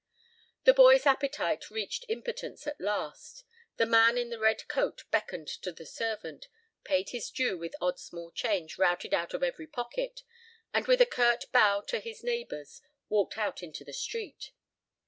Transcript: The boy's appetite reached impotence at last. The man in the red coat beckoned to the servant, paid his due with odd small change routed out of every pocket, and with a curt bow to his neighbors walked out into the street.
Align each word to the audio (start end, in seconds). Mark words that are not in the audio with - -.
The 0.63 0.73
boy's 0.73 1.05
appetite 1.05 1.69
reached 1.69 2.05
impotence 2.09 2.65
at 2.65 2.81
last. 2.81 3.43
The 3.77 3.85
man 3.85 4.17
in 4.17 4.31
the 4.31 4.39
red 4.39 4.67
coat 4.67 5.03
beckoned 5.11 5.47
to 5.61 5.71
the 5.71 5.85
servant, 5.85 6.47
paid 6.83 7.09
his 7.09 7.29
due 7.29 7.55
with 7.55 7.75
odd 7.79 7.99
small 7.99 8.31
change 8.31 8.79
routed 8.79 9.13
out 9.13 9.35
of 9.35 9.43
every 9.43 9.67
pocket, 9.67 10.23
and 10.73 10.87
with 10.87 11.01
a 11.01 11.05
curt 11.05 11.45
bow 11.51 11.81
to 11.81 11.99
his 11.99 12.23
neighbors 12.23 12.81
walked 13.09 13.37
out 13.37 13.61
into 13.61 13.83
the 13.85 13.93
street. 13.93 14.53